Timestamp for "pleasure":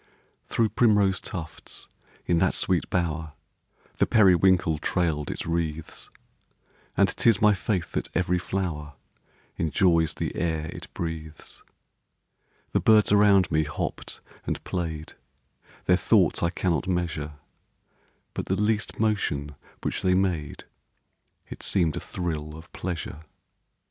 22.73-23.19